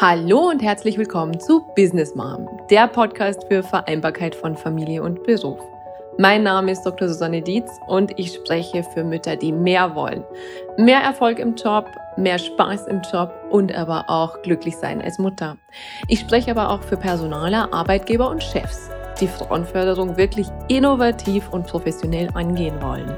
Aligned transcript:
Hallo 0.00 0.48
und 0.48 0.62
herzlich 0.62 0.96
willkommen 0.96 1.38
zu 1.38 1.64
Business 1.76 2.14
Mom, 2.14 2.48
der 2.70 2.88
Podcast 2.88 3.44
für 3.46 3.62
Vereinbarkeit 3.62 4.34
von 4.34 4.56
Familie 4.56 5.02
und 5.02 5.22
Beruf. 5.22 5.60
Mein 6.18 6.42
Name 6.42 6.72
ist 6.72 6.82
Dr. 6.82 7.08
Susanne 7.08 7.42
Dietz 7.42 7.70
und 7.86 8.18
ich 8.18 8.32
spreche 8.32 8.82
für 8.82 9.04
Mütter, 9.04 9.36
die 9.36 9.52
mehr 9.52 9.94
wollen. 9.94 10.24
Mehr 10.78 11.00
Erfolg 11.00 11.38
im 11.38 11.54
Job, 11.54 11.90
mehr 12.16 12.38
Spaß 12.38 12.86
im 12.86 13.02
Job 13.12 13.32
und 13.50 13.72
aber 13.74 14.06
auch 14.08 14.40
glücklich 14.42 14.76
sein 14.76 15.02
als 15.02 15.18
Mutter. 15.18 15.58
Ich 16.08 16.20
spreche 16.20 16.50
aber 16.50 16.70
auch 16.70 16.82
für 16.82 16.96
Personaler, 16.96 17.68
Arbeitgeber 17.72 18.30
und 18.30 18.42
Chefs, 18.42 18.90
die 19.20 19.28
Frauenförderung 19.28 20.16
wirklich 20.16 20.48
innovativ 20.68 21.48
und 21.50 21.66
professionell 21.66 22.28
angehen 22.34 22.80
wollen. 22.80 23.14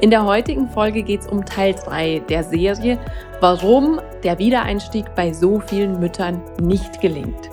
In 0.00 0.10
der 0.10 0.24
heutigen 0.24 0.68
Folge 0.70 1.02
geht 1.02 1.20
es 1.20 1.26
um 1.26 1.44
Teil 1.44 1.74
3 1.74 2.22
der 2.26 2.42
Serie, 2.42 2.98
warum 3.40 4.00
der 4.22 4.38
Wiedereinstieg 4.38 5.14
bei 5.14 5.32
so 5.32 5.60
vielen 5.60 5.98
Müttern 6.00 6.42
nicht 6.60 7.00
gelingt. 7.00 7.50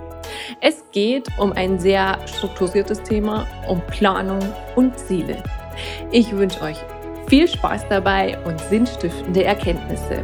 Es 0.61 0.83
geht 0.91 1.27
um 1.37 1.53
ein 1.53 1.79
sehr 1.79 2.17
strukturiertes 2.27 3.03
Thema, 3.03 3.47
um 3.67 3.81
Planung 3.87 4.39
und 4.75 4.97
Ziele. 4.97 5.43
Ich 6.11 6.31
wünsche 6.31 6.61
euch 6.61 6.77
viel 7.27 7.47
Spaß 7.47 7.87
dabei 7.89 8.37
und 8.45 8.59
sinnstiftende 8.61 9.43
Erkenntnisse. 9.43 10.23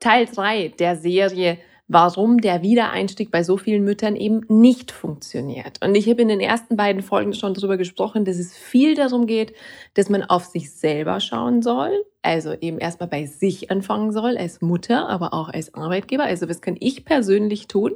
Teil 0.00 0.26
3 0.26 0.72
der 0.80 0.96
Serie 0.96 1.58
warum 1.92 2.38
der 2.38 2.62
Wiedereinstieg 2.62 3.30
bei 3.30 3.44
so 3.44 3.58
vielen 3.58 3.84
Müttern 3.84 4.16
eben 4.16 4.40
nicht 4.48 4.92
funktioniert. 4.92 5.78
Und 5.84 5.94
ich 5.94 6.08
habe 6.08 6.22
in 6.22 6.28
den 6.28 6.40
ersten 6.40 6.74
beiden 6.74 7.02
Folgen 7.02 7.34
schon 7.34 7.52
darüber 7.52 7.76
gesprochen, 7.76 8.24
dass 8.24 8.38
es 8.38 8.56
viel 8.56 8.94
darum 8.94 9.26
geht, 9.26 9.52
dass 9.92 10.08
man 10.08 10.22
auf 10.22 10.46
sich 10.46 10.72
selber 10.72 11.20
schauen 11.20 11.60
soll, 11.60 11.90
also 12.22 12.54
eben 12.54 12.78
erstmal 12.78 13.10
bei 13.10 13.26
sich 13.26 13.70
anfangen 13.70 14.10
soll, 14.10 14.38
als 14.38 14.62
Mutter, 14.62 15.06
aber 15.10 15.34
auch 15.34 15.50
als 15.50 15.74
Arbeitgeber. 15.74 16.24
Also 16.24 16.48
was 16.48 16.62
kann 16.62 16.76
ich 16.80 17.04
persönlich 17.04 17.68
tun? 17.68 17.92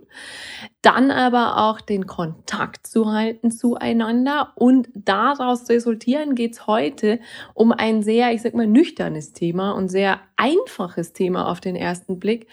Dann 0.83 1.11
aber 1.11 1.57
auch 1.67 1.81
den 1.81 2.07
Kontakt 2.07 2.87
zu 2.87 3.11
halten 3.11 3.51
zueinander 3.51 4.53
und 4.57 4.91
daraus 4.95 5.71
resultieren 5.71 6.35
geht 6.35 6.53
es 6.53 6.67
heute 6.67 7.19
um 7.55 7.73
ein 7.73 8.03
sehr, 8.03 8.33
ich 8.33 8.43
sag 8.43 8.53
mal, 8.53 8.67
nüchternes 8.67 9.33
Thema 9.33 9.71
und 9.73 9.89
sehr 9.89 10.21
einfaches 10.37 11.15
Thema 11.15 11.51
auf 11.51 11.61
den 11.61 11.77
ersten 11.77 12.19
Blick, 12.19 12.47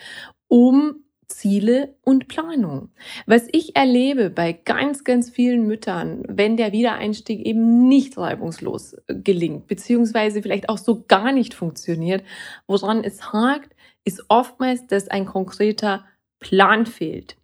um 0.47 1.02
Ziele 1.33 1.95
und 2.01 2.27
Planung. 2.27 2.89
Was 3.25 3.47
ich 3.51 3.75
erlebe 3.75 4.29
bei 4.29 4.53
ganz, 4.53 5.03
ganz 5.03 5.29
vielen 5.29 5.67
Müttern, 5.67 6.23
wenn 6.27 6.57
der 6.57 6.71
Wiedereinstieg 6.71 7.45
eben 7.45 7.87
nicht 7.87 8.17
reibungslos 8.17 8.95
gelingt, 9.07 9.67
beziehungsweise 9.67 10.41
vielleicht 10.41 10.69
auch 10.69 10.77
so 10.77 11.03
gar 11.07 11.31
nicht 11.31 11.53
funktioniert, 11.53 12.23
woran 12.67 13.03
es 13.03 13.33
hakt, 13.33 13.75
ist 14.05 14.23
oftmals, 14.29 14.87
dass 14.87 15.07
ein 15.07 15.25
konkreter 15.25 16.05
Plan 16.39 16.85
fehlt. 16.85 17.37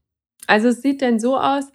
Also 0.47 0.69
es 0.69 0.81
sieht 0.81 1.01
dann 1.01 1.19
so 1.19 1.37
aus, 1.37 1.65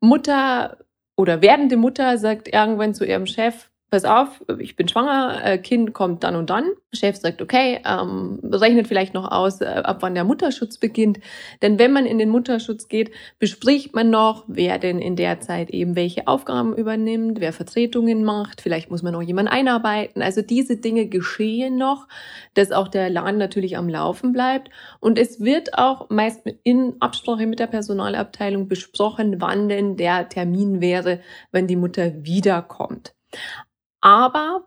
Mutter 0.00 0.78
oder 1.16 1.42
werdende 1.42 1.76
Mutter 1.76 2.18
sagt 2.18 2.48
irgendwann 2.48 2.94
zu 2.94 3.04
ihrem 3.04 3.26
Chef, 3.26 3.70
pass 3.94 4.04
auf, 4.04 4.42
ich 4.58 4.74
bin 4.74 4.88
schwanger, 4.88 5.40
äh, 5.44 5.56
Kind 5.56 5.92
kommt 5.92 6.24
dann 6.24 6.34
und 6.34 6.50
dann. 6.50 6.72
Chef 6.92 7.14
sagt, 7.14 7.40
okay, 7.40 7.80
ähm, 7.86 8.40
rechnet 8.42 8.88
vielleicht 8.88 9.14
noch 9.14 9.30
aus, 9.30 9.60
äh, 9.60 9.66
ab 9.66 9.98
wann 10.00 10.14
der 10.16 10.24
Mutterschutz 10.24 10.78
beginnt. 10.78 11.20
Denn 11.62 11.78
wenn 11.78 11.92
man 11.92 12.04
in 12.04 12.18
den 12.18 12.28
Mutterschutz 12.28 12.88
geht, 12.88 13.12
bespricht 13.38 13.94
man 13.94 14.10
noch, 14.10 14.46
wer 14.48 14.80
denn 14.80 14.98
in 14.98 15.14
der 15.14 15.38
Zeit 15.38 15.70
eben 15.70 15.94
welche 15.94 16.26
Aufgaben 16.26 16.74
übernimmt, 16.74 17.38
wer 17.38 17.52
Vertretungen 17.52 18.24
macht. 18.24 18.60
Vielleicht 18.60 18.90
muss 18.90 19.04
man 19.04 19.12
noch 19.12 19.22
jemanden 19.22 19.52
einarbeiten. 19.52 20.22
Also 20.22 20.42
diese 20.42 20.76
Dinge 20.76 21.06
geschehen 21.06 21.76
noch, 21.76 22.08
dass 22.54 22.72
auch 22.72 22.88
der 22.88 23.10
Laden 23.10 23.38
natürlich 23.38 23.76
am 23.76 23.88
Laufen 23.88 24.32
bleibt. 24.32 24.70
Und 24.98 25.20
es 25.20 25.38
wird 25.38 25.78
auch 25.78 26.10
meist 26.10 26.42
in 26.64 26.96
Absprache 26.98 27.46
mit 27.46 27.60
der 27.60 27.68
Personalabteilung 27.68 28.66
besprochen, 28.66 29.40
wann 29.40 29.68
denn 29.68 29.96
der 29.96 30.28
Termin 30.28 30.80
wäre, 30.80 31.20
wenn 31.52 31.68
die 31.68 31.76
Mutter 31.76 32.24
wiederkommt. 32.24 33.14
Aber 34.04 34.66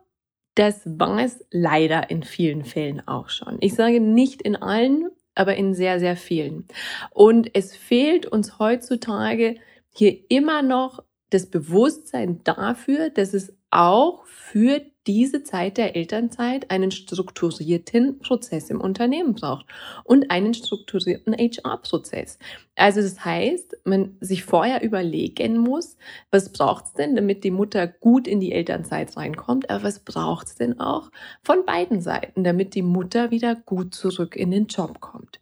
das 0.56 0.82
war 0.86 1.20
es 1.20 1.46
leider 1.52 2.10
in 2.10 2.24
vielen 2.24 2.66
Fällen 2.66 3.08
auch 3.08 3.30
schon. 3.30 3.58
Ich 3.60 3.76
sage 3.76 4.02
nicht 4.02 4.42
in 4.42 4.56
allen, 4.56 5.12
aber 5.36 5.56
in 5.56 5.76
sehr, 5.76 6.00
sehr 6.00 6.18
vielen. 6.18 6.68
Und 7.12 7.52
es 7.54 7.76
fehlt 7.76 8.26
uns 8.26 8.58
heutzutage 8.58 9.58
hier 9.94 10.18
immer 10.30 10.64
noch 10.64 11.04
das 11.30 11.46
Bewusstsein 11.52 12.44
dafür, 12.46 13.12
dass 13.12 13.36
es 13.36 13.56
auch 13.70 14.26
für 14.26 14.82
diese 15.08 15.44
Zeit 15.44 15.78
der 15.78 15.96
Elternzeit 15.96 16.70
einen 16.70 16.92
strukturierten 16.92 18.20
Prozess 18.20 18.70
im 18.70 18.82
Unternehmen 18.82 19.34
braucht 19.34 19.66
und 20.04 20.30
einen 20.30 20.54
strukturierten 20.54 21.34
HR-Prozess. 21.34 22.38
Also 22.76 23.02
das 23.02 23.24
heißt, 23.24 23.78
man 23.86 24.18
sich 24.20 24.44
vorher 24.44 24.84
überlegen 24.84 25.58
muss, 25.58 25.98
was 26.30 26.52
braucht 26.52 26.86
es 26.86 26.94
denn, 26.94 27.16
damit 27.16 27.44
die 27.44 27.52
Mutter 27.52 27.88
gut 27.88 28.28
in 28.28 28.40
die 28.40 28.52
Elternzeit 28.52 29.16
reinkommt, 29.18 29.70
aber 29.70 29.84
was 29.84 30.00
braucht 30.00 30.48
es 30.48 30.56
denn 30.56 30.80
auch 30.80 31.10
von 31.44 31.66
beiden 31.66 32.02
Seiten, 32.02 32.44
damit 32.44 32.76
die 32.76 32.84
Mutter 32.84 33.32
wieder 33.32 33.56
gut 33.56 33.96
zurück 33.96 34.36
in 34.36 34.52
den 34.52 34.68
Job 34.68 35.00
kommt. 35.00 35.40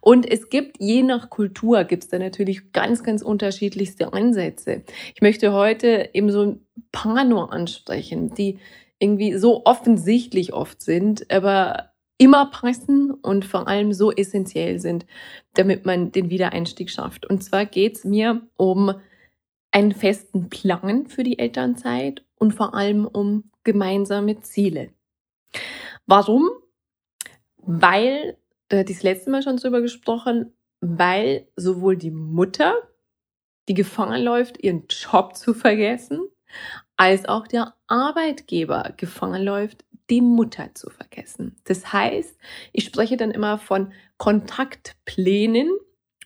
Und 0.00 0.30
es 0.30 0.50
gibt, 0.50 0.76
je 0.78 1.02
nach 1.02 1.30
Kultur, 1.30 1.84
gibt 1.84 2.04
es 2.04 2.10
da 2.10 2.18
natürlich 2.18 2.72
ganz, 2.72 3.02
ganz 3.02 3.22
unterschiedlichste 3.22 4.12
Ansätze. 4.12 4.82
Ich 5.14 5.22
möchte 5.22 5.52
heute 5.52 6.10
eben 6.12 6.30
so 6.30 6.42
ein 6.42 6.66
paar 6.92 7.24
nur 7.24 7.52
ansprechen, 7.52 8.34
die 8.34 8.58
irgendwie 9.04 9.36
so 9.36 9.66
offensichtlich 9.66 10.54
oft 10.54 10.80
sind, 10.80 11.30
aber 11.30 11.90
immer 12.16 12.46
passen 12.46 13.10
und 13.10 13.44
vor 13.44 13.68
allem 13.68 13.92
so 13.92 14.10
essentiell 14.10 14.80
sind, 14.80 15.04
damit 15.52 15.84
man 15.84 16.10
den 16.10 16.30
Wiedereinstieg 16.30 16.90
schafft. 16.90 17.26
Und 17.26 17.44
zwar 17.44 17.66
geht 17.66 17.96
es 17.96 18.04
mir 18.04 18.48
um 18.56 18.94
einen 19.70 19.92
festen 19.92 20.48
Plan 20.48 21.06
für 21.06 21.22
die 21.22 21.38
Elternzeit 21.38 22.24
und 22.36 22.52
vor 22.52 22.74
allem 22.74 23.06
um 23.06 23.50
gemeinsame 23.62 24.40
Ziele. 24.40 24.90
Warum? 26.06 26.48
Weil, 27.58 28.38
da 28.68 28.78
hatte 28.78 28.92
ich 28.92 28.98
das 28.98 29.04
letzte 29.04 29.30
Mal 29.30 29.42
schon 29.42 29.58
drüber 29.58 29.82
gesprochen, 29.82 30.52
weil 30.80 31.48
sowohl 31.56 31.96
die 31.96 32.10
Mutter 32.10 32.74
die 33.68 33.74
Gefahr 33.74 34.18
läuft, 34.18 34.62
ihren 34.62 34.84
Job 34.88 35.36
zu 35.36 35.54
vergessen, 35.54 36.20
als 36.96 37.26
auch 37.26 37.46
der 37.46 37.74
Arbeitgeber 37.86 38.92
gefangen 38.96 39.42
läuft, 39.42 39.84
die 40.10 40.20
Mutter 40.20 40.70
zu 40.74 40.90
vergessen. 40.90 41.56
Das 41.64 41.92
heißt, 41.92 42.36
ich 42.72 42.84
spreche 42.84 43.16
dann 43.16 43.30
immer 43.30 43.58
von 43.58 43.92
Kontaktplänen 44.18 45.70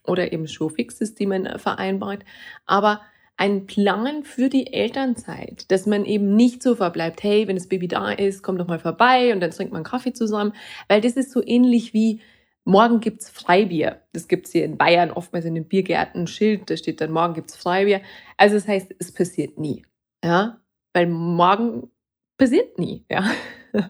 oder 0.05 0.31
eben 0.33 0.47
Showfixes, 0.47 1.15
die 1.15 1.25
man 1.25 1.45
äh, 1.45 1.59
vereinbart, 1.59 2.23
aber 2.65 3.01
ein 3.37 3.67
Plan 3.67 4.23
für 4.23 4.49
die 4.49 4.73
Elternzeit, 4.73 5.71
dass 5.71 5.85
man 5.85 6.03
eben 6.03 6.35
nicht 6.35 6.61
so 6.61 6.75
verbleibt, 6.75 7.23
hey, 7.23 7.47
wenn 7.47 7.55
das 7.55 7.69
Baby 7.69 7.87
da 7.87 8.11
ist, 8.11 8.43
komm 8.43 8.57
doch 8.57 8.67
mal 8.67 8.79
vorbei 8.79 9.33
und 9.33 9.39
dann 9.39 9.51
trinkt 9.51 9.71
man 9.71 9.83
Kaffee 9.85 10.11
zusammen, 10.11 10.53
weil 10.89 10.99
das 10.99 11.13
ist 11.13 11.31
so 11.31 11.41
ähnlich 11.41 11.93
wie 11.93 12.19
Morgen 12.65 12.99
gibt's 12.99 13.29
Freibier. 13.31 14.01
Das 14.13 14.27
gibt's 14.27 14.51
hier 14.51 14.63
in 14.63 14.77
Bayern 14.77 15.09
oftmals 15.09 15.45
in 15.45 15.55
den 15.55 15.67
Biergärten 15.67 16.23
ein 16.23 16.27
Schild, 16.27 16.69
da 16.69 16.77
steht 16.77 17.01
dann 17.01 17.11
morgen 17.11 17.33
gibt's 17.33 17.55
Freibier. 17.55 18.01
Also 18.37 18.55
das 18.55 18.67
heißt, 18.67 18.93
es 18.99 19.11
passiert 19.11 19.57
nie. 19.57 19.85
Ja, 20.23 20.59
weil 20.93 21.07
morgen 21.07 21.91
passiert 22.37 22.77
nie, 22.77 23.05
ja. 23.09 23.29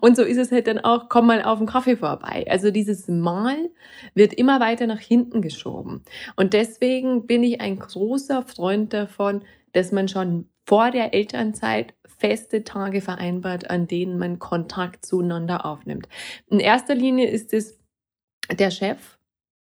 Und 0.00 0.16
so 0.16 0.22
ist 0.22 0.36
es 0.36 0.52
halt 0.52 0.68
dann 0.68 0.78
auch, 0.78 1.08
komm 1.08 1.26
mal 1.26 1.42
auf 1.42 1.58
den 1.58 1.66
Kaffee 1.66 1.96
vorbei. 1.96 2.46
Also 2.48 2.70
dieses 2.70 3.08
Mal 3.08 3.70
wird 4.14 4.32
immer 4.34 4.60
weiter 4.60 4.86
nach 4.86 5.00
hinten 5.00 5.42
geschoben. 5.42 6.04
Und 6.36 6.52
deswegen 6.52 7.26
bin 7.26 7.42
ich 7.42 7.60
ein 7.60 7.78
großer 7.78 8.42
Freund 8.42 8.92
davon, 8.92 9.42
dass 9.72 9.90
man 9.90 10.08
schon 10.08 10.48
vor 10.68 10.90
der 10.90 11.12
Elternzeit 11.12 11.94
feste 12.06 12.62
Tage 12.62 13.00
vereinbart, 13.00 13.70
an 13.70 13.86
denen 13.86 14.18
man 14.18 14.38
Kontakt 14.38 15.04
zueinander 15.04 15.64
aufnimmt. 15.66 16.08
In 16.48 16.60
erster 16.60 16.94
Linie 16.94 17.28
ist 17.28 17.52
es 17.52 17.80
der 18.52 18.70
Chef, 18.70 19.17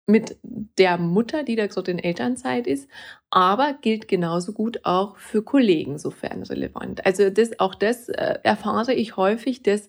mit 0.06 0.36
der 0.42 0.98
Mutter, 0.98 1.44
die 1.44 1.56
da 1.56 1.66
gerade 1.66 1.90
in 1.90 1.98
Elternzeit 1.98 2.66
ist, 2.66 2.88
aber 3.30 3.74
gilt 3.80 4.06
genauso 4.06 4.52
gut 4.52 4.80
auch 4.84 5.16
für 5.16 5.42
Kollegen, 5.42 5.98
sofern 5.98 6.42
relevant. 6.42 7.04
Also 7.06 7.30
das, 7.30 7.58
auch 7.58 7.74
das 7.74 8.08
äh, 8.10 8.38
erfahre 8.42 8.94
ich 8.94 9.16
häufig, 9.16 9.62
dass 9.62 9.88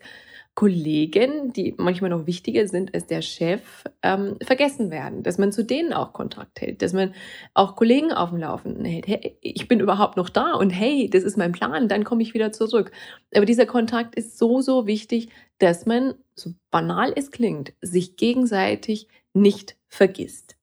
Kollegen, 0.56 1.52
die 1.52 1.76
manchmal 1.78 2.12
noch 2.12 2.28
wichtiger 2.28 2.66
sind 2.70 2.94
als 2.96 3.08
der 3.08 3.22
Chef, 3.22 3.84
ähm, 4.02 4.38
vergessen 4.42 4.90
werden, 4.90 5.22
dass 5.22 5.38
man 5.38 5.52
zu 5.52 5.66
denen 5.66 5.92
auch 5.92 6.14
Kontakt 6.14 6.62
hält, 6.62 6.82
dass 6.82 6.94
man 6.94 7.14
auch 7.54 7.76
Kollegen 7.76 8.14
auf 8.14 8.30
dem 8.30 8.40
Laufenden 8.40 8.86
hält. 8.86 9.06
Hey, 9.06 9.38
ich 9.42 9.68
bin 9.68 9.82
überhaupt 9.82 10.16
noch 10.16 10.30
da 10.30 10.54
und 10.54 10.70
hey, 10.70 11.10
das 11.10 11.24
ist 11.24 11.38
mein 11.38 11.52
Plan, 11.52 11.90
dann 11.90 12.06
komme 12.06 12.24
ich 12.24 12.34
wieder 12.34 12.54
zurück. 12.54 12.94
Aber 13.36 13.46
dieser 13.46 13.66
Kontakt 13.66 14.16
ist 14.16 14.38
so, 14.38 14.62
so 14.62 14.88
wichtig, 14.88 15.28
dass 15.58 15.86
man, 15.86 16.14
so 16.36 16.52
banal 16.72 17.12
es 17.14 17.32
klingt, 17.32 17.74
sich 17.82 18.16
gegenseitig 18.16 19.10
nicht 19.34 19.76
vergisst. 19.96 20.56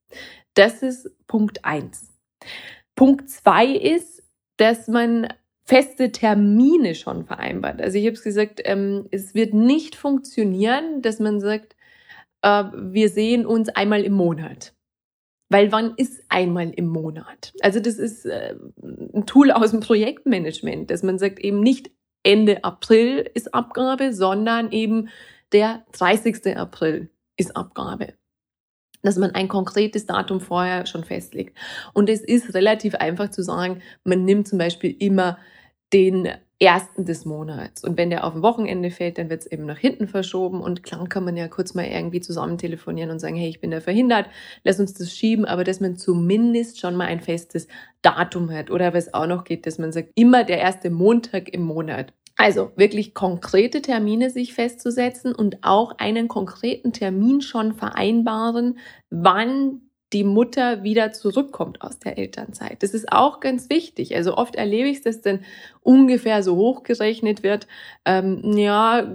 Das 0.55 0.83
ist 0.83 1.11
Punkt 1.27 1.65
eins. 1.65 2.13
Punkt 2.95 3.31
zwei 3.31 3.67
ist, 3.67 4.23
dass 4.57 4.89
man 4.89 5.29
feste 5.65 6.13
Termine 6.13 6.95
schon 6.95 7.25
vereinbart. 7.25 7.81
Also 7.81 7.99
ich 7.99 8.05
habe 8.05 8.15
es 8.15 8.23
gesagt, 8.23 8.61
ähm, 8.65 9.07
es 9.11 9.35
wird 9.35 9.55
nicht 9.55 9.95
funktionieren, 9.95 11.03
dass 11.03 11.19
man 11.19 11.41
sagt, 11.41 11.77
äh, 12.43 12.65
wir 12.75 13.09
sehen 13.09 13.47
uns 13.47 13.69
einmal 13.71 14.03
im 14.03 14.13
Monat. 14.13 14.75
Weil 15.49 15.71
wann 15.71 15.95
ist 15.97 16.23
einmal 16.29 16.71
im 16.71 16.87
Monat? 16.87 17.53
Also 17.61 17.79
das 17.79 17.99
ist 17.99 18.25
äh, 18.25 18.55
ein 18.83 19.27
Tool 19.27 19.51
aus 19.51 19.71
dem 19.71 19.81
Projektmanagement, 19.81 20.91
dass 20.91 21.03
man 21.03 21.19
sagt 21.19 21.39
eben 21.41 21.61
nicht 21.61 21.91
Ende 22.23 22.65
April 22.65 23.31
ist 23.35 23.53
Abgabe, 23.55 24.13
sondern 24.13 24.71
eben 24.73 25.09
der 25.53 25.85
30. 25.93 26.57
April 26.57 27.11
ist 27.37 27.57
Abgabe. 27.57 28.15
Dass 29.03 29.17
man 29.17 29.33
ein 29.33 29.49
konkretes 29.49 30.07
Datum 30.07 30.41
vorher 30.41 30.87
schon 30.87 31.05
festlegt. 31.05 31.57
Und 31.93 32.09
es 32.09 32.21
ist 32.21 32.55
relativ 32.55 32.95
einfach 32.95 33.31
zu 33.31 33.43
sagen, 33.43 33.83
man 34.05 34.25
nimmt 34.25 34.49
zum 34.49 34.59
Beispiel 34.59 34.95
immer 34.99 35.39
den 35.93 36.29
ersten 36.63 37.05
des 37.05 37.25
Monats. 37.25 37.83
Und 37.83 37.99
wenn 37.99 38.11
der 38.11 38.25
auf 38.25 38.37
ein 38.37 38.43
Wochenende 38.43 38.93
fällt, 38.93 39.19
dann 39.19 39.29
wird 39.29 39.41
es 39.41 39.51
eben 39.51 39.67
nach 39.67 39.79
hinten 39.79 40.07
verschoben. 40.07 40.61
Und 40.61 40.85
klar 40.85 41.09
kann 41.09 41.25
man 41.25 41.37
ja 41.37 41.49
kurz 41.49 41.75
mal 41.75 41.85
irgendwie 41.85 42.21
zusammen 42.21 42.57
telefonieren 42.57 43.11
und 43.11 43.19
sagen, 43.19 43.35
hey, 43.35 43.49
ich 43.49 43.61
bin 43.61 43.73
da 43.73 43.81
verhindert, 43.81 44.27
lass 44.63 44.79
uns 44.79 44.95
das 44.95 45.13
schieben, 45.13 45.45
aber 45.45 45.65
dass 45.65 45.81
man 45.81 45.97
zumindest 45.97 46.81
schon 46.81 46.95
mal 46.95 47.07
ein 47.07 47.21
festes 47.21 47.67
Datum 48.01 48.51
hat. 48.53 48.71
Oder 48.71 48.95
was 48.95 49.13
auch 49.13 49.27
noch 49.27 49.43
geht, 49.43 49.67
dass 49.67 49.79
man 49.79 49.93
sagt, 49.93 50.11
immer 50.15 50.45
der 50.45 50.59
erste 50.59 50.91
Montag 50.91 51.49
im 51.49 51.63
Monat. 51.63 52.13
Also 52.37 52.73
wirklich 52.77 53.15
konkrete 53.15 53.83
Termine 53.83 54.31
sich 54.31 54.55
festzusetzen 54.55 55.35
und 55.35 55.59
auch 55.63 55.99
einen 55.99 56.29
konkreten 56.29 56.93
Termin 56.93 57.41
schon 57.41 57.75
vereinbaren, 57.75 58.79
wann 59.11 59.83
die 60.13 60.25
Mutter 60.25 60.83
wieder 60.83 61.13
zurückkommt 61.13 61.81
aus 61.81 61.99
der 61.99 62.19
Elternzeit. 62.19 62.83
Das 62.83 62.93
ist 62.93 63.11
auch 63.11 63.41
ganz 63.41 63.71
wichtig. 63.71 64.15
Also 64.15 64.37
oft 64.37 64.57
erlebe 64.57 64.89
ich 64.89 64.99
es, 64.99 65.03
dass 65.03 65.21
dann 65.23 65.41
ungefähr 65.81 66.43
so 66.43 66.57
hochgerechnet 66.57 67.43
wird, 67.43 67.67
ähm, 68.05 68.57
ja, 68.57 69.11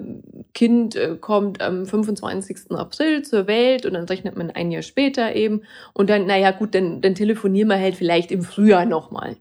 Kind 0.54 0.96
äh, 0.96 1.16
kommt 1.20 1.62
am 1.62 1.86
25. 1.86 2.72
April 2.72 3.22
zur 3.22 3.48
Welt 3.48 3.86
und 3.86 3.94
dann 3.94 4.06
rechnet 4.06 4.36
man 4.36 4.50
ein 4.50 4.72
Jahr 4.72 4.82
später 4.82 5.36
eben 5.36 5.62
und 5.94 6.10
dann, 6.10 6.26
naja 6.26 6.52
gut, 6.52 6.74
dann, 6.74 7.02
dann 7.02 7.16
telefonieren 7.16 7.70
wir 7.70 7.80
halt 7.80 7.96
vielleicht 7.96 8.32
im 8.32 8.42
Frühjahr 8.42 8.86
nochmal. 8.86 9.38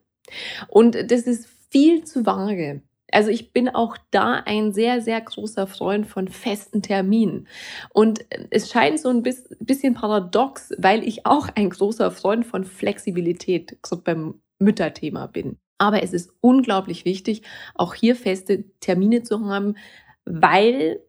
Und 0.68 1.10
das 1.10 1.22
ist 1.22 1.48
viel 1.70 2.04
zu 2.04 2.26
vage. 2.26 2.82
Also 3.12 3.30
ich 3.30 3.52
bin 3.52 3.68
auch 3.68 3.96
da 4.10 4.42
ein 4.44 4.72
sehr, 4.72 5.00
sehr 5.00 5.20
großer 5.20 5.66
Freund 5.66 6.06
von 6.06 6.28
festen 6.28 6.82
Terminen. 6.82 7.46
Und 7.90 8.24
es 8.50 8.70
scheint 8.70 8.98
so 8.98 9.08
ein 9.08 9.22
bisschen 9.22 9.94
paradox, 9.94 10.72
weil 10.78 11.06
ich 11.06 11.24
auch 11.24 11.48
ein 11.54 11.70
großer 11.70 12.10
Freund 12.10 12.44
von 12.44 12.64
Flexibilität 12.64 13.78
beim 14.04 14.40
Mütterthema 14.58 15.26
bin. 15.26 15.58
Aber 15.78 16.02
es 16.02 16.12
ist 16.12 16.32
unglaublich 16.40 17.04
wichtig, 17.04 17.42
auch 17.74 17.94
hier 17.94 18.16
feste 18.16 18.64
Termine 18.80 19.22
zu 19.22 19.46
haben, 19.46 19.76
weil 20.24 21.00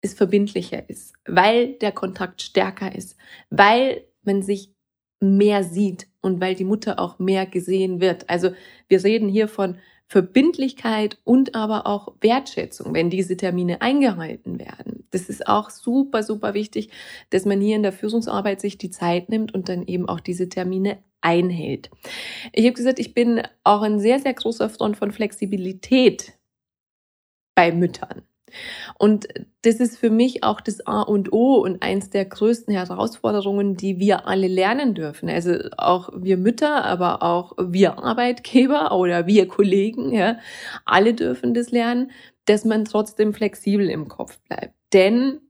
es 0.00 0.14
verbindlicher 0.14 0.88
ist, 0.88 1.14
weil 1.26 1.74
der 1.74 1.92
Kontakt 1.92 2.42
stärker 2.42 2.94
ist, 2.94 3.16
weil 3.50 4.04
man 4.22 4.42
sich 4.42 4.72
mehr 5.20 5.64
sieht 5.64 6.08
und 6.20 6.40
weil 6.40 6.54
die 6.54 6.64
Mutter 6.64 6.98
auch 6.98 7.18
mehr 7.18 7.46
gesehen 7.46 8.00
wird. 8.00 8.28
Also 8.30 8.50
wir 8.88 9.02
reden 9.04 9.28
hier 9.28 9.48
von 9.48 9.76
Verbindlichkeit 10.08 11.18
und 11.24 11.54
aber 11.54 11.86
auch 11.86 12.14
Wertschätzung, 12.22 12.94
wenn 12.94 13.10
diese 13.10 13.36
Termine 13.36 13.82
eingehalten 13.82 14.58
werden. 14.58 15.06
Das 15.10 15.28
ist 15.28 15.46
auch 15.46 15.68
super, 15.68 16.22
super 16.22 16.54
wichtig, 16.54 16.90
dass 17.28 17.44
man 17.44 17.60
hier 17.60 17.76
in 17.76 17.82
der 17.82 17.92
Führungsarbeit 17.92 18.60
sich 18.60 18.78
die 18.78 18.90
Zeit 18.90 19.28
nimmt 19.28 19.52
und 19.52 19.68
dann 19.68 19.86
eben 19.86 20.08
auch 20.08 20.20
diese 20.20 20.48
Termine 20.48 20.98
einhält. 21.20 21.90
Ich 22.52 22.64
habe 22.64 22.74
gesagt, 22.74 22.98
ich 22.98 23.12
bin 23.12 23.42
auch 23.64 23.82
ein 23.82 24.00
sehr, 24.00 24.18
sehr 24.18 24.32
großer 24.32 24.70
Freund 24.70 24.96
von 24.96 25.12
Flexibilität 25.12 26.38
bei 27.54 27.70
Müttern. 27.70 28.22
Und 28.98 29.28
das 29.62 29.76
ist 29.76 29.98
für 29.98 30.10
mich 30.10 30.44
auch 30.44 30.60
das 30.60 30.86
A 30.86 31.02
und 31.02 31.32
O 31.32 31.56
und 31.56 31.82
eins 31.82 32.10
der 32.10 32.24
größten 32.24 32.72
Herausforderungen, 32.72 33.76
die 33.76 33.98
wir 33.98 34.26
alle 34.26 34.48
lernen 34.48 34.94
dürfen. 34.94 35.28
Also 35.28 35.58
auch 35.76 36.10
wir 36.16 36.36
Mütter, 36.36 36.84
aber 36.84 37.22
auch 37.22 37.52
wir 37.58 37.98
Arbeitgeber 37.98 38.92
oder 38.92 39.26
wir 39.26 39.48
Kollegen, 39.48 40.12
ja, 40.12 40.38
alle 40.84 41.14
dürfen 41.14 41.54
das 41.54 41.70
lernen, 41.70 42.10
dass 42.44 42.64
man 42.64 42.84
trotzdem 42.84 43.34
flexibel 43.34 43.88
im 43.88 44.08
Kopf 44.08 44.38
bleibt. 44.48 44.74
Denn 44.92 45.40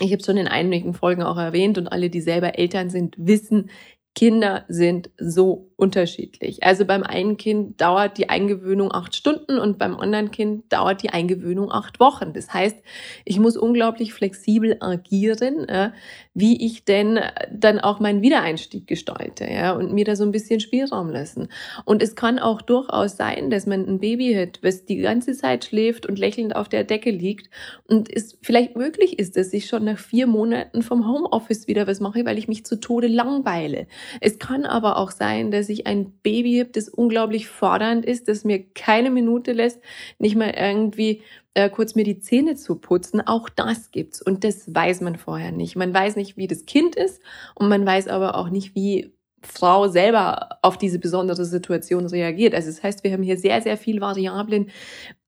ich 0.00 0.12
habe 0.12 0.22
schon 0.22 0.36
in 0.36 0.48
einigen 0.48 0.94
Folgen 0.94 1.22
auch 1.22 1.36
erwähnt 1.36 1.76
und 1.78 1.88
alle, 1.88 2.10
die 2.10 2.20
selber 2.20 2.58
Eltern 2.58 2.90
sind, 2.90 3.16
wissen, 3.18 3.70
Kinder 4.18 4.64
sind 4.66 5.10
so 5.16 5.70
unterschiedlich. 5.76 6.64
Also 6.64 6.84
beim 6.84 7.04
einen 7.04 7.36
Kind 7.36 7.80
dauert 7.80 8.18
die 8.18 8.28
Eingewöhnung 8.28 8.92
acht 8.92 9.14
Stunden 9.14 9.60
und 9.60 9.78
beim 9.78 9.96
anderen 9.96 10.32
Kind 10.32 10.72
dauert 10.72 11.04
die 11.04 11.10
Eingewöhnung 11.10 11.70
acht 11.70 12.00
Wochen. 12.00 12.32
Das 12.32 12.52
heißt, 12.52 12.76
ich 13.24 13.38
muss 13.38 13.56
unglaublich 13.56 14.12
flexibel 14.12 14.76
agieren, 14.80 15.68
äh, 15.68 15.92
wie 16.34 16.66
ich 16.66 16.84
denn 16.84 17.20
dann 17.52 17.78
auch 17.78 18.00
meinen 18.00 18.20
Wiedereinstieg 18.20 18.88
gestalte 18.88 19.76
und 19.76 19.92
mir 19.92 20.04
da 20.04 20.16
so 20.16 20.24
ein 20.24 20.32
bisschen 20.32 20.58
Spielraum 20.58 21.10
lassen. 21.10 21.46
Und 21.84 22.02
es 22.02 22.16
kann 22.16 22.40
auch 22.40 22.60
durchaus 22.60 23.16
sein, 23.16 23.50
dass 23.50 23.66
man 23.66 23.86
ein 23.86 24.00
Baby 24.00 24.34
hat, 24.34 24.58
was 24.64 24.84
die 24.84 24.96
ganze 24.96 25.34
Zeit 25.34 25.64
schläft 25.64 26.06
und 26.06 26.18
lächelnd 26.18 26.56
auf 26.56 26.68
der 26.68 26.82
Decke 26.82 27.12
liegt 27.12 27.50
und 27.86 28.12
es 28.12 28.36
vielleicht 28.42 28.74
möglich 28.74 29.20
ist, 29.20 29.36
dass 29.36 29.52
ich 29.52 29.66
schon 29.66 29.84
nach 29.84 29.98
vier 29.98 30.26
Monaten 30.26 30.82
vom 30.82 31.06
Homeoffice 31.06 31.68
wieder 31.68 31.86
was 31.86 32.00
mache, 32.00 32.24
weil 32.24 32.36
ich 32.36 32.48
mich 32.48 32.66
zu 32.66 32.80
Tode 32.80 33.06
langweile. 33.06 33.86
Es 34.20 34.38
kann 34.38 34.64
aber 34.64 34.96
auch 34.96 35.10
sein, 35.10 35.50
dass 35.50 35.68
ich 35.68 35.86
ein 35.86 36.12
Baby 36.22 36.58
habe, 36.58 36.70
das 36.70 36.88
unglaublich 36.88 37.48
fordernd 37.48 38.04
ist, 38.04 38.28
das 38.28 38.44
mir 38.44 38.62
keine 38.62 39.10
Minute 39.10 39.52
lässt, 39.52 39.80
nicht 40.18 40.36
mal 40.36 40.50
irgendwie 40.50 41.22
äh, 41.54 41.68
kurz 41.70 41.94
mir 41.94 42.04
die 42.04 42.20
Zähne 42.20 42.54
zu 42.56 42.76
putzen. 42.76 43.20
Auch 43.20 43.48
das 43.48 43.90
gibt's 43.90 44.22
und 44.22 44.44
das 44.44 44.74
weiß 44.74 45.00
man 45.00 45.16
vorher 45.16 45.52
nicht. 45.52 45.76
Man 45.76 45.92
weiß 45.92 46.16
nicht, 46.16 46.36
wie 46.36 46.46
das 46.46 46.66
Kind 46.66 46.96
ist 46.96 47.20
und 47.54 47.68
man 47.68 47.84
weiß 47.84 48.08
aber 48.08 48.36
auch 48.36 48.50
nicht, 48.50 48.74
wie 48.74 49.12
Frau 49.42 49.88
selber 49.88 50.58
auf 50.62 50.78
diese 50.78 50.98
besondere 50.98 51.44
Situation 51.44 52.06
reagiert. 52.06 52.54
Also 52.54 52.68
das 52.68 52.82
heißt, 52.82 53.04
wir 53.04 53.12
haben 53.12 53.22
hier 53.22 53.36
sehr, 53.36 53.62
sehr 53.62 53.76
viele 53.76 54.00
Variablen, 54.00 54.70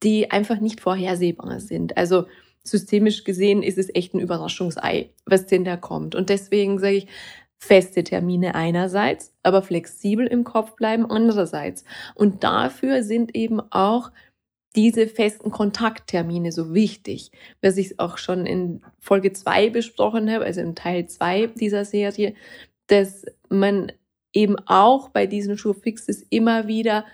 die 0.03 0.31
einfach 0.31 0.61
nicht 0.61 0.81
vorhersehbar 0.81 1.61
sind. 1.61 1.97
Also 1.97 2.27
systemisch 2.63 3.25
gesehen 3.25 3.63
ist 3.63 3.79
es 3.79 3.95
echt 3.95 4.15
ein 4.15 4.21
Überraschungsei, 4.21 5.11
was 5.27 5.47
denn 5.47 5.65
da 5.65 5.77
kommt. 5.77 6.15
Und 6.15 6.29
deswegen 6.29 6.79
sage 6.79 6.97
ich, 6.97 7.07
feste 7.61 8.03
Termine 8.03 8.55
einerseits, 8.55 9.35
aber 9.43 9.63
flexibel 9.63 10.27
im 10.27 10.45
Kopf 10.45 10.75
bleiben 10.77 11.09
andererseits. 11.09 11.85
Und 12.15 12.43
dafür 12.43 13.03
sind 13.03 13.37
eben 13.37 13.61
auch 13.71 14.11
diese 14.77 15.07
festen 15.07 15.51
Kontakttermine 15.51 16.53
so 16.53 16.75
wichtig, 16.75 17.31
was 17.61 17.77
ich 17.77 17.99
auch 18.01 18.19
schon 18.19 18.47
in 18.47 18.83
Folge 18.99 19.33
zwei 19.33 19.69
besprochen 19.69 20.31
habe, 20.31 20.45
also 20.45 20.61
im 20.61 20.75
Teil 20.75 21.07
zwei 21.07 21.49
dieser 21.49 21.85
Serie, 21.85 22.35
dass 22.87 23.27
man 23.49 23.93
eben 24.33 24.57
auch 24.67 25.09
bei 25.11 25.27
diesen 25.27 25.59
Showfixes 25.59 26.25
immer 26.31 26.67
wieder 26.67 27.05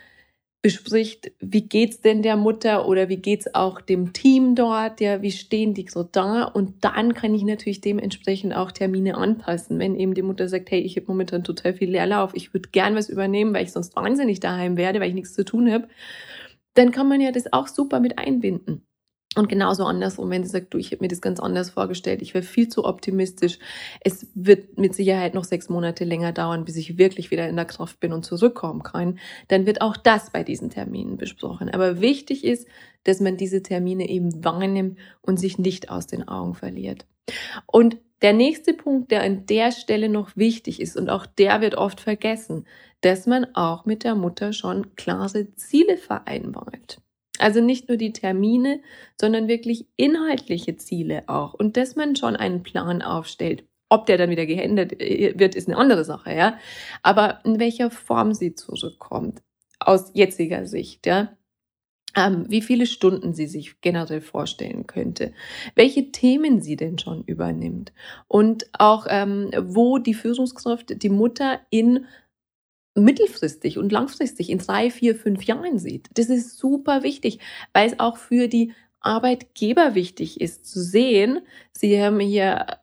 bespricht, 0.63 1.33
wie 1.39 1.63
geht's 1.69 2.01
denn 2.01 2.23
der 2.23 2.37
Mutter 2.37 2.89
oder 2.89 3.09
wie 3.09 3.19
geht's 3.19 3.55
auch 3.55 3.81
dem 3.81 4.13
Team 4.13 4.55
dort, 4.55 5.01
ja, 5.01 5.23
wie 5.23 5.31
stehen 5.31 5.75
die 5.75 5.87
so 5.89 6.03
da? 6.03 6.45
Und 6.45 6.85
dann 6.85 7.15
kann 7.15 7.35
ich 7.35 7.45
natürlich 7.45 7.81
dementsprechend 7.81 8.55
auch 8.55 8.73
Termine 8.73 9.17
anpassen, 9.17 9.79
wenn 9.79 9.95
eben 9.95 10.15
die 10.15 10.23
Mutter 10.23 10.49
sagt, 10.49 10.71
hey, 10.71 10.81
ich 10.81 10.97
habe 10.97 11.07
momentan 11.09 11.45
total 11.45 11.75
viel 11.75 11.91
Leerlauf, 11.91 12.33
ich 12.35 12.53
würde 12.53 12.71
gern 12.71 12.95
was 12.95 13.09
übernehmen, 13.09 13.55
weil 13.55 13.65
ich 13.65 13.73
sonst 13.73 13.95
wahnsinnig 13.97 14.41
daheim 14.41 14.77
werde, 14.77 15.01
weil 15.01 15.09
ich 15.09 15.15
nichts 15.15 15.35
zu 15.35 15.45
tun 15.45 15.71
habe, 15.71 15.89
dann 16.75 16.91
kann 16.91 17.09
man 17.09 17.21
ja 17.21 17.33
das 17.33 17.53
auch 17.53 17.69
super 17.69 18.01
mit 18.01 18.19
einbinden. 18.19 18.86
Und 19.37 19.51
genauso 19.51 19.85
andersrum, 19.85 20.31
wenn 20.31 20.45
sie 20.45 20.51
sagt, 20.51 20.73
du, 20.73 20.79
ich 20.79 20.93
habe 20.93 21.05
mir 21.05 21.09
das 21.09 21.21
ganz 21.21 21.41
anders 21.41 21.69
vorgestellt, 21.69 22.23
ich 22.23 22.33
wäre 22.33 22.43
viel 22.43 22.69
zu 22.69 22.85
optimistisch. 22.85 23.59
Es 24.01 24.27
wird 24.35 24.79
mit 24.79 24.95
Sicherheit 24.95 25.35
noch 25.35 25.45
sechs 25.45 25.69
Monate 25.69 26.05
länger 26.05 26.33
dauern, 26.33 26.65
bis 26.65 26.77
ich 26.77 26.97
wirklich 26.97 27.31
wieder 27.31 27.47
in 27.47 27.57
der 27.57 27.67
Kraft 27.67 28.01
bin 28.01 28.15
und 28.15 28.25
zurückkommen 28.25 28.83
kann. 28.83 29.19
Dann 29.49 29.67
wird 29.67 29.83
auch 29.83 29.99
das 29.99 30.31
bei 30.31 30.43
diesen 30.43 30.71
Terminen 30.71 31.19
besprochen. 31.19 31.69
Aber 31.69 32.01
wichtig 32.01 32.45
ist, 32.45 32.67
dass 33.05 33.21
man 33.21 33.37
diese 33.37 33.63
Termine 33.63 34.09
eben 34.09 34.43
wahrnimmt 34.43 34.99
und 35.21 35.39
sich 35.39 35.59
nicht 35.59 35.91
aus 35.91 36.07
den 36.07 36.27
Augen 36.27 36.55
verliert. 36.55 37.05
Und 37.67 37.99
der 38.23 38.33
nächste 38.33 38.73
Punkt, 38.73 39.11
der 39.11 39.23
an 39.23 39.45
der 39.45 39.71
Stelle 39.71 40.09
noch 40.09 40.35
wichtig 40.37 40.81
ist, 40.81 40.97
und 40.97 41.11
auch 41.11 41.27
der 41.27 41.61
wird 41.61 41.75
oft 41.75 42.01
vergessen, 42.01 42.67
dass 43.03 43.27
man 43.27 43.47
auch 43.55 43.85
mit 43.85 44.05
der 44.05 44.15
Mutter 44.15 44.55
schon 44.55 44.95
klare 44.97 45.53
Ziele 45.55 45.99
vereinbart. 45.99 47.03
Also 47.39 47.61
nicht 47.61 47.89
nur 47.89 47.97
die 47.99 48.13
Termine, 48.13 48.81
sondern 49.21 49.49
wirklich 49.49 49.87
inhaltliche 49.97 50.77
Ziele 50.77 51.25
auch. 51.27 51.55
Und 51.55 51.77
dass 51.77 51.97
man 51.97 52.17
schon 52.17 52.37
einen 52.37 52.63
Plan 52.63 53.03
aufstellt. 53.03 53.65
Ob 53.89 54.07
der 54.07 54.19
dann 54.19 54.31
wieder 54.31 54.47
geändert 54.47 55.01
äh, 55.01 55.35
wird, 55.39 55.55
ist 55.55 55.69
eine 55.69 55.77
andere 55.77 56.05
Sache, 56.05 56.35
ja. 56.35 56.59
Aber 57.03 57.41
in 57.45 57.61
welcher 57.61 57.91
Form 57.91 58.35
sie 58.35 58.55
zurückkommt, 58.55 59.43
aus 59.79 60.11
jetziger 60.15 60.67
Sicht, 60.67 61.07
ja. 61.07 61.37
Ähm, 62.17 62.47
wie 62.49 62.63
viele 62.63 62.87
Stunden 62.87 63.35
sie 63.35 63.47
sich 63.47 63.81
generell 63.83 64.23
vorstellen 64.23 64.87
könnte, 64.87 65.35
welche 65.75 66.13
Themen 66.13 66.63
sie 66.63 66.77
denn 66.77 66.99
schon 66.99 67.23
übernimmt 67.25 67.93
und 68.27 68.67
auch 68.73 69.07
ähm, 69.11 69.51
wo 69.61 69.99
die 69.99 70.15
Führungskraft, 70.15 71.03
die 71.03 71.11
Mutter 71.11 71.61
in 71.69 72.07
mittelfristig 72.97 73.79
und 73.79 73.93
langfristig 73.93 74.51
in 74.51 74.59
drei, 74.59 74.91
vier, 74.91 75.15
fünf 75.15 75.45
Jahren 75.45 75.79
sieht. 75.79 76.09
Das 76.15 76.27
ist 76.27 76.59
super 76.59 77.03
wichtig, 77.03 77.39
weil 77.73 77.89
es 77.89 78.01
auch 78.01 78.17
für 78.17 78.49
die 78.49 78.73
Arbeitgeber 79.01 79.95
wichtig 79.95 80.41
ist 80.41 80.67
zu 80.67 80.83
sehen, 80.83 81.41
sie 81.73 82.03
haben 82.03 82.19
hier 82.19 82.79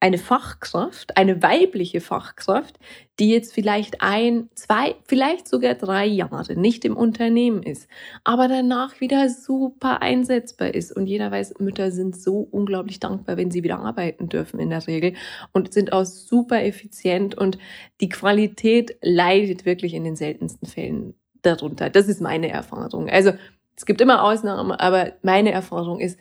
eine 0.00 0.18
Fachkraft, 0.18 1.16
eine 1.16 1.42
weibliche 1.42 2.00
Fachkraft, 2.00 2.78
die 3.18 3.30
jetzt 3.30 3.52
vielleicht 3.52 4.00
ein, 4.00 4.48
zwei, 4.54 4.94
vielleicht 5.04 5.48
sogar 5.48 5.74
drei 5.74 6.06
Jahre 6.06 6.54
nicht 6.54 6.84
im 6.84 6.96
Unternehmen 6.96 7.64
ist, 7.64 7.88
aber 8.22 8.46
danach 8.46 9.00
wieder 9.00 9.28
super 9.28 10.00
einsetzbar 10.00 10.72
ist. 10.74 10.92
Und 10.92 11.08
jeder 11.08 11.32
weiß, 11.32 11.54
Mütter 11.58 11.90
sind 11.90 12.16
so 12.16 12.46
unglaublich 12.50 13.00
dankbar, 13.00 13.36
wenn 13.36 13.50
sie 13.50 13.64
wieder 13.64 13.80
arbeiten 13.80 14.28
dürfen 14.28 14.60
in 14.60 14.70
der 14.70 14.86
Regel 14.86 15.14
und 15.52 15.72
sind 15.72 15.92
auch 15.92 16.04
super 16.04 16.62
effizient 16.62 17.34
und 17.34 17.58
die 18.00 18.08
Qualität 18.08 18.96
leidet 19.02 19.64
wirklich 19.64 19.94
in 19.94 20.04
den 20.04 20.14
seltensten 20.14 20.68
Fällen 20.68 21.14
darunter. 21.42 21.90
Das 21.90 22.06
ist 22.06 22.20
meine 22.20 22.50
Erfahrung. 22.50 23.08
Also 23.08 23.32
es 23.76 23.84
gibt 23.84 24.00
immer 24.00 24.22
Ausnahmen, 24.22 24.72
aber 24.72 25.12
meine 25.22 25.50
Erfahrung 25.50 25.98
ist, 25.98 26.18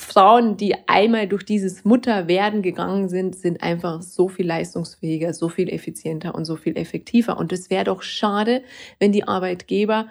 Frauen, 0.00 0.56
die 0.56 0.74
einmal 0.88 1.28
durch 1.28 1.44
dieses 1.44 1.84
Mutterwerden 1.84 2.62
gegangen 2.62 3.08
sind, 3.08 3.36
sind 3.36 3.62
einfach 3.62 4.02
so 4.02 4.28
viel 4.28 4.46
leistungsfähiger, 4.46 5.34
so 5.34 5.48
viel 5.48 5.68
effizienter 5.68 6.34
und 6.34 6.46
so 6.46 6.56
viel 6.56 6.76
effektiver. 6.76 7.36
Und 7.38 7.52
es 7.52 7.70
wäre 7.70 7.84
doch 7.84 8.02
schade, 8.02 8.62
wenn 8.98 9.12
die 9.12 9.28
Arbeitgeber 9.28 10.08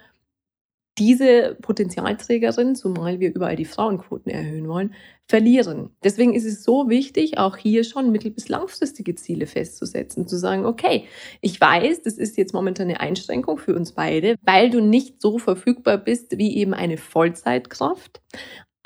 diese 1.00 1.58
Potenzialträgerin, 1.62 2.76
zumal 2.76 3.20
wir 3.20 3.34
überall 3.34 3.56
die 3.56 3.66
Frauenquoten 3.66 4.32
erhöhen 4.32 4.68
wollen, 4.68 4.94
verlieren. 5.28 5.92
Deswegen 6.04 6.34
ist 6.34 6.46
es 6.46 6.64
so 6.64 6.90
wichtig, 6.90 7.38
auch 7.38 7.56
hier 7.56 7.84
schon 7.84 8.12
mittel- 8.12 8.32
bis 8.32 8.50
langfristige 8.50 9.16
Ziele 9.16 9.48
festzusetzen, 9.48 10.28
zu 10.28 10.38
sagen, 10.38 10.66
okay, 10.66 11.06
ich 11.42 11.60
weiß, 11.60 12.04
das 12.04 12.18
ist 12.18 12.38
jetzt 12.38 12.54
momentan 12.54 12.90
eine 12.90 13.00
Einschränkung 13.00 13.58
für 13.58 13.76
uns 13.76 13.94
beide, 13.94 14.36
weil 14.42 14.70
du 14.70 14.82
nicht 14.82 15.22
so 15.22 15.40
verfügbar 15.40 15.98
bist 15.98 16.38
wie 16.38 16.58
eben 16.58 16.74
eine 16.74 16.98
Vollzeitkraft. 16.98 18.22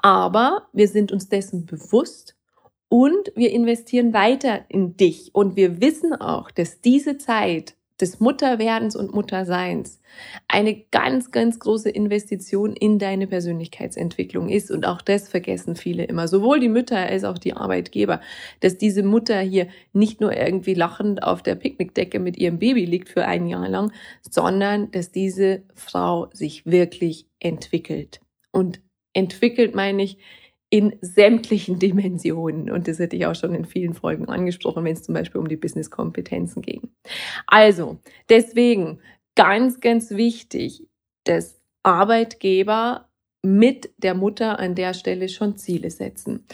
Aber 0.03 0.67
wir 0.73 0.89
sind 0.89 1.13
uns 1.13 1.29
dessen 1.29 1.65
bewusst 1.65 2.35
und 2.89 3.31
wir 3.35 3.51
investieren 3.51 4.13
weiter 4.13 4.65
in 4.67 4.97
dich. 4.97 5.33
Und 5.33 5.55
wir 5.55 5.79
wissen 5.81 6.13
auch, 6.13 6.51
dass 6.51 6.81
diese 6.81 7.17
Zeit 7.17 7.75
des 8.01 8.19
Mutterwerdens 8.19 8.97
und 8.97 9.13
Mutterseins 9.13 10.01
eine 10.49 10.75
ganz, 10.91 11.31
ganz 11.31 11.57
große 11.57 11.89
Investition 11.89 12.75
in 12.75 12.99
deine 12.99 13.27
Persönlichkeitsentwicklung 13.27 14.49
ist. 14.49 14.71
Und 14.71 14.85
auch 14.85 15.01
das 15.01 15.29
vergessen 15.29 15.77
viele 15.77 16.03
immer, 16.03 16.27
sowohl 16.27 16.59
die 16.59 16.69
Mütter 16.69 16.97
als 16.97 17.23
auch 17.23 17.37
die 17.37 17.53
Arbeitgeber, 17.53 18.19
dass 18.59 18.77
diese 18.77 19.03
Mutter 19.03 19.39
hier 19.39 19.67
nicht 19.93 20.19
nur 20.19 20.35
irgendwie 20.35 20.73
lachend 20.73 21.23
auf 21.23 21.43
der 21.43 21.55
Picknickdecke 21.55 22.19
mit 22.19 22.35
ihrem 22.37 22.59
Baby 22.59 22.83
liegt 22.83 23.07
für 23.07 23.25
ein 23.25 23.47
Jahr 23.47 23.69
lang, 23.69 23.93
sondern 24.29 24.91
dass 24.91 25.11
diese 25.11 25.63
Frau 25.75 26.29
sich 26.33 26.65
wirklich 26.65 27.27
entwickelt. 27.39 28.19
Und 28.51 28.81
entwickelt, 29.13 29.75
meine 29.75 30.03
ich, 30.03 30.17
in 30.69 30.97
sämtlichen 31.01 31.79
Dimensionen. 31.79 32.71
Und 32.71 32.87
das 32.87 32.99
hätte 32.99 33.15
ich 33.15 33.25
auch 33.25 33.35
schon 33.35 33.53
in 33.53 33.65
vielen 33.65 33.93
Folgen 33.93 34.27
angesprochen, 34.27 34.83
wenn 34.83 34.93
es 34.93 35.03
zum 35.03 35.13
Beispiel 35.13 35.39
um 35.39 35.47
die 35.47 35.57
Business-Kompetenzen 35.57 36.61
ging. 36.61 36.89
Also, 37.47 37.99
deswegen 38.29 38.99
ganz, 39.35 39.79
ganz 39.79 40.11
wichtig, 40.11 40.87
dass 41.25 41.61
Arbeitgeber 41.83 43.09
mit 43.43 43.93
der 43.97 44.15
Mutter 44.15 44.57
an 44.57 44.73
der 44.73 44.93
Stelle 44.93 45.29
schon 45.29 45.57
Ziele 45.57 45.91
setzen. 45.91 46.45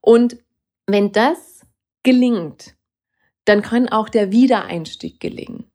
Und 0.00 0.38
wenn 0.86 1.12
das 1.12 1.66
gelingt, 2.02 2.76
dann 3.44 3.62
kann 3.62 3.88
auch 3.88 4.08
der 4.08 4.32
Wiedereinstieg 4.32 5.20
gelingen. 5.20 5.70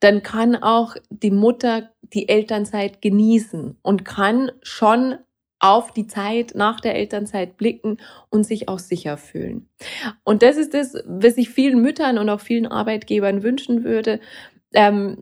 Dann 0.00 0.22
kann 0.22 0.56
auch 0.56 0.96
die 1.10 1.30
Mutter 1.30 1.90
die 2.02 2.28
Elternzeit 2.28 3.02
genießen 3.02 3.78
und 3.82 4.04
kann 4.04 4.52
schon 4.62 5.18
auf 5.66 5.92
die 5.92 6.06
Zeit 6.06 6.52
nach 6.54 6.80
der 6.80 6.94
Elternzeit 6.94 7.56
blicken 7.56 7.98
und 8.30 8.44
sich 8.44 8.68
auch 8.68 8.78
sicher 8.78 9.16
fühlen. 9.16 9.68
Und 10.22 10.42
das 10.42 10.56
ist 10.56 10.74
das, 10.74 10.94
was 11.06 11.36
ich 11.36 11.50
vielen 11.50 11.82
Müttern 11.82 12.18
und 12.18 12.28
auch 12.28 12.40
vielen 12.40 12.66
Arbeitgebern 12.66 13.42
wünschen 13.42 13.82
würde, 13.82 14.20
ähm, 14.74 15.18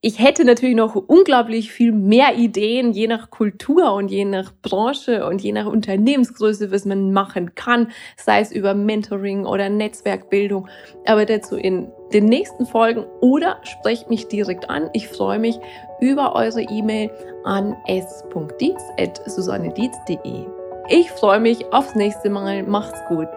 ich 0.00 0.18
hätte 0.18 0.44
natürlich 0.44 0.74
noch 0.76 0.94
unglaublich 0.94 1.72
viel 1.72 1.90
mehr 1.90 2.36
Ideen, 2.36 2.92
je 2.92 3.06
nach 3.06 3.30
Kultur 3.30 3.94
und 3.94 4.10
je 4.10 4.26
nach 4.26 4.52
Branche 4.60 5.26
und 5.26 5.42
je 5.42 5.52
nach 5.52 5.64
Unternehmensgröße, 5.64 6.70
was 6.70 6.84
man 6.84 7.12
machen 7.12 7.54
kann, 7.54 7.90
sei 8.18 8.40
es 8.40 8.52
über 8.52 8.74
Mentoring 8.74 9.46
oder 9.46 9.70
Netzwerkbildung, 9.70 10.68
aber 11.06 11.24
dazu 11.24 11.56
in 11.56 11.90
den 12.12 12.26
nächsten 12.26 12.66
Folgen 12.66 13.06
oder 13.22 13.56
sprecht 13.62 14.10
mich 14.10 14.28
direkt 14.28 14.68
an. 14.68 14.90
Ich 14.92 15.08
freue 15.08 15.38
mich 15.38 15.58
über 16.02 16.34
eure 16.34 16.60
E-Mail 16.60 17.10
an 17.44 17.74
s.dietz.susannedietz.de. 17.86 20.44
Ich 20.90 21.10
freue 21.12 21.40
mich 21.40 21.64
aufs 21.72 21.94
nächste 21.94 22.28
Mal. 22.28 22.64
Macht's 22.64 23.00
gut. 23.08 23.30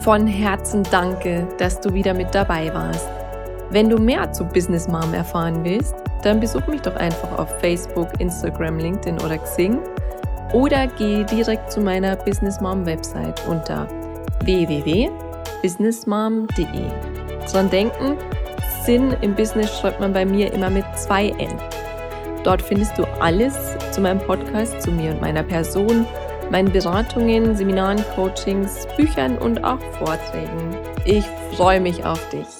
Von 0.00 0.26
Herzen 0.26 0.82
danke, 0.90 1.46
dass 1.58 1.80
du 1.80 1.92
wieder 1.92 2.14
mit 2.14 2.34
dabei 2.34 2.72
warst. 2.72 3.08
Wenn 3.70 3.90
du 3.90 3.98
mehr 3.98 4.32
zu 4.32 4.44
Business 4.44 4.88
Mom 4.88 5.12
erfahren 5.12 5.62
willst, 5.64 5.94
dann 6.22 6.40
besuch 6.40 6.66
mich 6.68 6.80
doch 6.82 6.96
einfach 6.96 7.38
auf 7.38 7.50
Facebook, 7.60 8.08
Instagram, 8.18 8.78
LinkedIn 8.78 9.20
oder 9.20 9.38
Xing 9.38 9.78
oder 10.52 10.86
geh 10.86 11.24
direkt 11.24 11.70
zu 11.70 11.80
meiner 11.80 12.16
Business 12.16 12.60
Mom 12.60 12.84
Website 12.86 13.40
unter 13.46 13.86
www.businessmom.de. 14.44 16.64
Dran 17.52 17.70
denken, 17.70 18.16
Sinn 18.84 19.14
im 19.20 19.34
Business 19.34 19.76
schreibt 19.78 20.00
man 20.00 20.12
bei 20.12 20.24
mir 20.24 20.52
immer 20.52 20.70
mit 20.70 20.84
zwei 20.96 21.28
N. 21.30 21.50
Dort 22.44 22.62
findest 22.62 22.96
du 22.96 23.02
alles 23.20 23.54
zu 23.90 24.00
meinem 24.00 24.20
Podcast, 24.20 24.80
zu 24.80 24.92
mir 24.92 25.10
und 25.10 25.20
meiner 25.20 25.42
Person 25.42 26.06
meinen 26.50 26.72
Beratungen, 26.72 27.56
Seminaren, 27.56 28.04
Coachings, 28.14 28.86
Büchern 28.96 29.38
und 29.38 29.64
auch 29.64 29.80
Vorträgen. 29.98 30.76
Ich 31.04 31.24
freue 31.56 31.80
mich 31.80 32.04
auf 32.04 32.28
dich. 32.30 32.57